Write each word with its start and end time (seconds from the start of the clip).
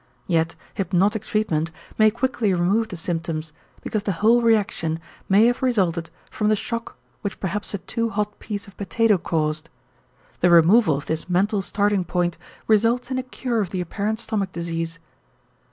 Yet 0.25 0.55
hypnotic 0.73 1.21
treatment 1.21 1.69
may 1.99 2.09
quickly 2.09 2.51
remove 2.55 2.87
the 2.87 2.97
symptoms 2.97 3.53
because 3.83 4.01
the 4.01 4.13
whole 4.13 4.41
reaction 4.41 4.99
may 5.29 5.45
have 5.45 5.61
resulted 5.61 6.09
from 6.31 6.49
the 6.49 6.55
shock 6.55 6.97
which 7.21 7.39
perhaps 7.39 7.75
a 7.75 7.77
too 7.77 8.09
hot 8.09 8.39
piece 8.39 8.65
of 8.65 8.75
potato 8.77 9.19
caused. 9.19 9.69
The 10.39 10.49
removal 10.49 10.97
of 10.97 11.05
this 11.05 11.29
mental 11.29 11.61
starting 11.61 12.03
point 12.03 12.39
results 12.65 13.11
in 13.11 13.19
a 13.19 13.21
cure 13.21 13.61
of 13.61 13.69
the 13.69 13.79
apparent 13.81 14.19
stomach 14.19 14.51
disease. 14.51 14.97